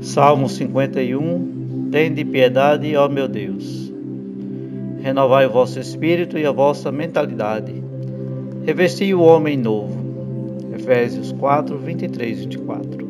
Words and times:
Salmo 0.00 0.48
51 0.48 1.62
Tende 1.92 2.24
piedade, 2.24 2.96
ó 2.96 3.06
meu 3.06 3.28
Deus. 3.28 3.92
Renovai 5.02 5.44
o 5.44 5.50
vosso 5.50 5.78
espírito 5.78 6.38
e 6.38 6.46
a 6.46 6.50
vossa 6.50 6.90
mentalidade. 6.90 7.84
Revesti 8.64 9.12
o 9.12 9.20
homem 9.20 9.58
novo. 9.58 9.94
Efésios 10.74 11.32
4, 11.32 11.76
23 11.76 12.38
e 12.38 12.40
24. 12.42 13.08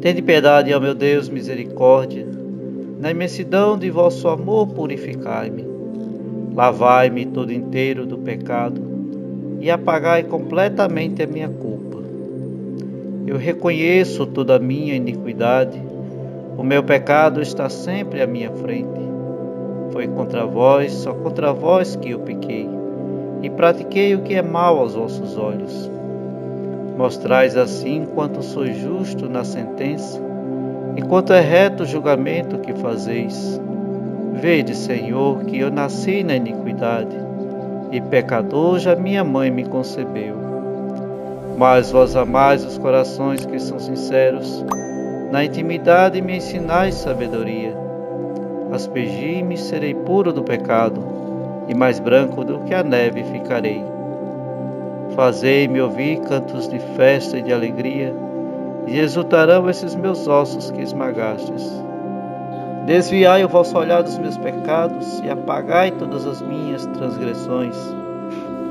Tende 0.00 0.20
piedade, 0.20 0.74
ó 0.74 0.80
meu 0.80 0.96
Deus, 0.96 1.28
misericórdia. 1.28 2.26
Na 3.00 3.12
imensidão 3.12 3.78
de 3.78 3.88
vosso 3.88 4.26
amor, 4.26 4.66
purificai-me. 4.66 5.64
Lavai-me 6.56 7.24
todo 7.24 7.52
inteiro 7.52 8.04
do 8.04 8.18
pecado 8.18 8.82
e 9.60 9.70
apagai 9.70 10.24
completamente 10.24 11.22
a 11.22 11.26
minha 11.28 11.48
culpa 11.48 11.67
eu 13.28 13.36
reconheço 13.36 14.24
toda 14.24 14.56
a 14.56 14.58
minha 14.58 14.94
iniquidade. 14.94 15.78
O 16.56 16.62
meu 16.62 16.82
pecado 16.82 17.42
está 17.42 17.68
sempre 17.68 18.22
à 18.22 18.26
minha 18.26 18.50
frente. 18.50 19.00
Foi 19.92 20.08
contra 20.08 20.46
vós, 20.46 20.92
só 20.92 21.12
contra 21.12 21.52
vós 21.52 21.94
que 21.94 22.10
eu 22.10 22.20
pequei, 22.20 22.66
e 23.42 23.50
pratiquei 23.50 24.14
o 24.14 24.22
que 24.22 24.34
é 24.34 24.40
mal 24.40 24.78
aos 24.78 24.94
vossos 24.94 25.36
olhos. 25.36 25.90
Mostrais 26.96 27.54
assim 27.54 28.06
quanto 28.14 28.42
sois 28.42 28.78
justo 28.78 29.28
na 29.28 29.44
sentença, 29.44 30.18
e 30.96 31.02
quanto 31.02 31.34
é 31.34 31.40
reto 31.40 31.82
o 31.82 31.86
julgamento 31.86 32.58
que 32.58 32.72
fazeis. 32.72 33.60
Vede, 34.32 34.74
Senhor, 34.74 35.44
que 35.44 35.58
eu 35.58 35.70
nasci 35.70 36.24
na 36.24 36.34
iniquidade, 36.34 37.16
e 37.92 38.00
pecador 38.00 38.78
já 38.78 38.96
minha 38.96 39.22
mãe 39.22 39.50
me 39.50 39.64
concebeu. 39.64 40.57
Mas 41.58 41.90
vós 41.90 42.14
amais 42.14 42.64
os 42.64 42.78
corações 42.78 43.44
que 43.44 43.58
são 43.58 43.80
sinceros, 43.80 44.64
na 45.32 45.44
intimidade 45.44 46.22
me 46.22 46.36
ensinais 46.36 46.94
sabedoria. 46.94 47.76
Aspergi-me, 48.72 49.58
serei 49.58 49.92
puro 49.92 50.32
do 50.32 50.44
pecado, 50.44 51.04
e 51.66 51.74
mais 51.74 51.98
branco 51.98 52.44
do 52.44 52.60
que 52.60 52.72
a 52.72 52.84
neve 52.84 53.24
ficarei. 53.24 53.84
Fazei-me 55.16 55.80
ouvir 55.80 56.20
cantos 56.20 56.68
de 56.68 56.78
festa 56.78 57.36
e 57.38 57.42
de 57.42 57.52
alegria, 57.52 58.14
e 58.86 58.96
exultarão 59.00 59.68
esses 59.68 59.96
meus 59.96 60.28
ossos 60.28 60.70
que 60.70 60.80
esmagastes. 60.80 61.82
Desviai 62.86 63.44
o 63.44 63.48
vosso 63.48 63.76
olhar 63.76 64.02
dos 64.02 64.16
meus 64.16 64.38
pecados 64.38 65.18
e 65.24 65.28
apagai 65.28 65.90
todas 65.90 66.24
as 66.24 66.40
minhas 66.40 66.86
transgressões. 66.86 67.76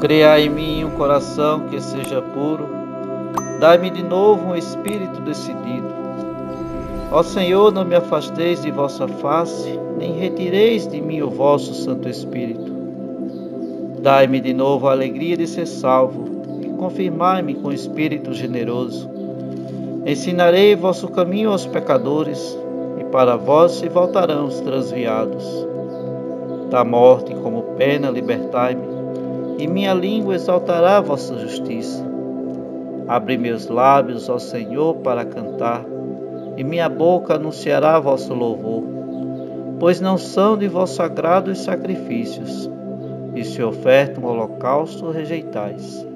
Criai 0.00 0.42
em 0.42 0.50
mim 0.50 0.84
um 0.84 0.90
coração 0.90 1.60
que 1.68 1.80
seja 1.80 2.20
puro. 2.20 2.83
Dai-me 3.60 3.90
de 3.90 4.02
novo 4.02 4.48
um 4.48 4.56
espírito 4.56 5.20
decidido. 5.20 5.88
Ó 7.10 7.22
Senhor, 7.22 7.72
não 7.72 7.84
me 7.84 7.94
afasteis 7.94 8.62
de 8.62 8.70
vossa 8.70 9.06
face, 9.06 9.78
nem 9.98 10.18
retireis 10.18 10.86
de 10.86 11.00
mim 11.00 11.22
o 11.22 11.30
vosso 11.30 11.74
Santo 11.74 12.08
Espírito. 12.08 12.72
Dai-me 14.00 14.40
de 14.40 14.52
novo 14.52 14.88
a 14.88 14.92
alegria 14.92 15.36
de 15.36 15.46
ser 15.46 15.66
salvo 15.66 16.24
e 16.62 16.68
confirmai-me 16.70 17.54
com 17.54 17.72
espírito 17.72 18.34
generoso. 18.34 19.08
Ensinarei 20.04 20.74
vosso 20.74 21.08
caminho 21.08 21.50
aos 21.50 21.66
pecadores, 21.66 22.58
e 23.00 23.04
para 23.04 23.36
vós 23.36 23.72
se 23.72 23.88
voltarão 23.88 24.46
os 24.46 24.60
transviados. 24.60 25.44
Da 26.68 26.84
morte 26.84 27.34
como 27.36 27.62
pena 27.76 28.10
libertai-me 28.10 28.94
e 29.58 29.66
minha 29.66 29.94
língua 29.94 30.34
exaltará 30.34 31.00
vossa 31.00 31.38
justiça. 31.38 32.13
Abre 33.06 33.36
meus 33.36 33.68
lábios, 33.68 34.28
ó 34.28 34.38
Senhor, 34.38 34.96
para 34.96 35.24
cantar, 35.24 35.84
e 36.56 36.64
minha 36.64 36.88
boca 36.88 37.34
anunciará 37.34 37.98
vosso 38.00 38.32
louvor. 38.32 38.84
Pois 39.78 40.00
não 40.00 40.16
são 40.16 40.56
de 40.56 40.68
vosso 40.68 41.02
agrado 41.02 41.48
os 41.48 41.58
sacrifícios, 41.58 42.70
e 43.34 43.44
se 43.44 43.62
oferta 43.62 44.20
um 44.20 44.24
holocausto, 44.24 45.10
rejeitais. 45.10 46.06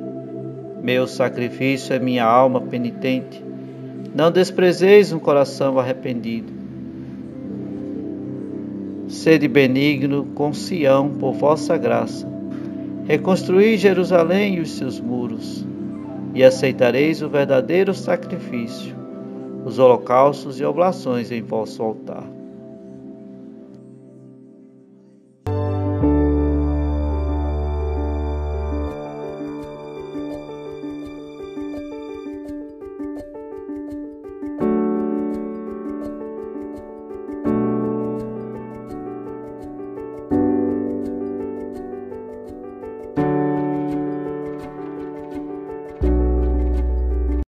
Meu 0.83 1.07
sacrifício 1.07 1.95
é 1.95 1.99
minha 1.99 2.25
alma 2.25 2.61
penitente. 2.61 3.45
Não 4.15 4.31
desprezeis 4.31 5.13
um 5.13 5.19
coração 5.19 5.79
arrependido. 5.79 6.53
Sede 9.09 9.49
benigno 9.49 10.27
com 10.35 10.53
Sião 10.53 11.09
por 11.09 11.33
vossa 11.33 11.77
graça 11.77 12.39
Reconstruí 13.09 13.79
Jerusalém 13.79 14.57
e 14.57 14.61
os 14.61 14.73
seus 14.73 15.01
muros, 15.01 15.67
e 16.39 16.45
aceitareis 16.45 17.21
o 17.21 17.29
verdadeiro 17.29 17.93
sacrifício, 17.93 18.95
os 19.65 19.81
holocaustos 19.81 20.61
e 20.61 20.65
oblações 20.65 21.33
em 21.33 21.43
vosso 21.43 21.83
altar. 21.83 22.38